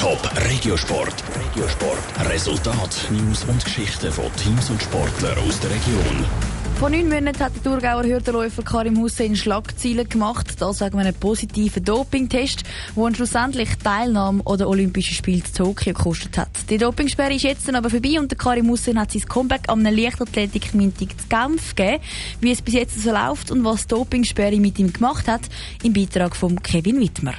[0.00, 1.22] Top Regiosport.
[1.36, 2.30] Regiosport.
[2.30, 6.24] Resultat, News und Geschichten von Teams und Sportlern aus der Region.
[6.76, 10.58] Vor neun Monaten hat der Thurgauer Hürdenläufer Karim Hussein Schlagziele gemacht.
[10.58, 12.62] Das wegen einem positiven Dopingtest,
[12.96, 16.48] der ihn schlussendlich Teilnahme an den Olympischen Spielen in Tokio gekostet hat.
[16.70, 19.84] Die Dopingsperre ist jetzt dann aber vorbei und der Karim Hussein hat sein Comeback an
[19.86, 22.02] einem Leichtathletik-Mintig zu Genf gegeben.
[22.40, 25.42] Wie es bis jetzt so läuft und was die Dopingsperre mit ihm gemacht hat,
[25.82, 27.34] im Beitrag von Kevin Wittmer.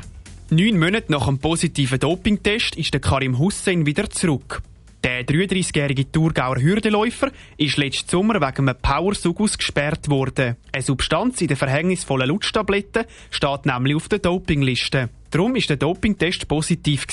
[0.53, 4.61] Neun Monate nach einem positiven Dopingtest ist der Karim Hussein wieder zurück.
[5.01, 10.57] Der 33-jährige Thurgauer Hürdeläufer ist letzten Sommer wegen einem Powersug ausgesperrt worden.
[10.73, 15.09] Eine Substanz in den verhängnisvollen Lutschtabletten steht nämlich auf der Dopingliste.
[15.29, 17.05] Darum ist der Dopingtest positiv.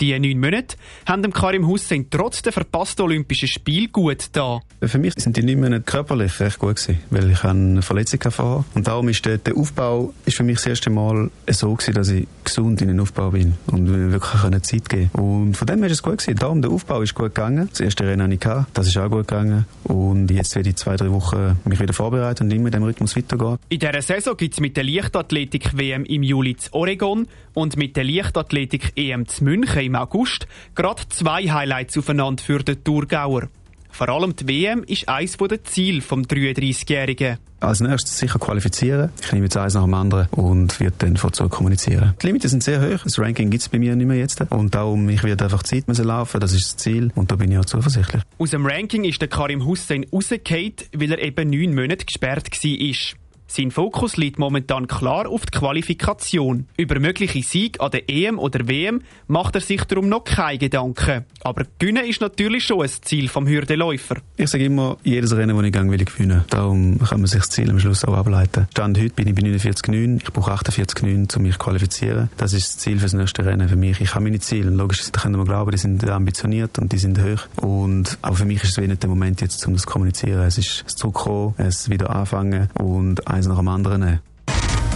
[0.00, 4.60] Die neun Monate haben dem Karim Hussein trotz der verpassten Olympischen Spiel gut da.
[4.80, 8.64] Für mich sind die neun Monate körperlich recht gut gewesen, weil ich eine Verletzung hatte.
[8.74, 12.08] Und darum ist der, der, Aufbau ist für mich das erste Mal so gewesen, dass
[12.08, 15.88] ich gesund in den Aufbau bin und wirklich eine Zeit geben Und von dem her
[15.88, 16.38] ist es gut gewesen.
[16.38, 17.68] Darum, der Aufbau ist gut gegangen.
[17.70, 18.70] Das erste Rennen hatte ich gehabt.
[18.72, 19.66] Das ist auch gut gegangen.
[19.84, 23.16] Und jetzt werde ich zwei, drei Wochen mich wieder vorbereiten und immer in dem Rhythmus
[23.16, 23.58] weitergehen.
[23.68, 28.04] In dieser Saison gibt es mit der Leichtathletik-WM im Juli zu Oregon und mit der
[28.04, 33.48] Leichtathletik-EM zu München im August gerade zwei Highlights aufeinander für den Thurgauer.
[33.90, 37.38] Vor allem die WM ist eines der Ziele vom 33-Jährigen.
[37.58, 39.10] Als nächstes sicher qualifizieren.
[39.20, 42.14] Ich nehme jetzt eins nach dem anderen und werde dann von zurück kommunizieren.
[42.22, 43.02] Die Limiten sind sehr hoch.
[43.02, 44.40] Das Ranking gibt es bei mir nicht mehr jetzt.
[44.50, 46.40] Und darum, ich werde einfach Zeit müssen laufen.
[46.40, 47.10] Das ist das Ziel.
[47.16, 48.22] Und da bin ich auch zuversichtlich.
[48.38, 53.19] Aus dem Ranking ist der Karim Hussein rausgefallen, weil er eben neun Monate gesperrt war.
[53.52, 56.68] Sein Fokus liegt momentan klar auf die Qualifikation.
[56.76, 61.24] Über mögliche Sieg an der EM oder WM macht er sich darum noch keine Gedanken.
[61.42, 64.18] Aber gewinnen ist natürlich schon ein Ziel vom Hürdeläufer.
[64.36, 66.44] Ich sage immer, jedes Rennen, das ich gehe, will ich gewinnen.
[66.48, 68.68] Darum kann man sich das Ziel am Schluss auch ableiten.
[68.70, 70.20] Stand heute bin ich bei 49,9.
[70.22, 72.30] Ich brauche 48,9, um mich zu qualifizieren.
[72.36, 74.00] Das ist das Ziel für das nächste Rennen für mich.
[74.00, 74.70] Ich habe meine Ziele.
[74.70, 77.48] Logisch, da können wir glauben, die sind ambitioniert und die sind hoch.
[77.60, 80.42] Und auch für mich ist es wenig der Moment jetzt, um das zu kommunizieren.
[80.42, 84.20] Es ist das Zurückkommen, es wieder anfangen und eins nach dem anderen nehmen.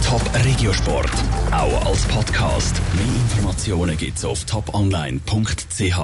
[0.07, 1.09] Top Regiosport,
[1.51, 2.79] auch als Podcast.
[2.93, 5.97] Mehr Informationen gibt's auf toponline.ch.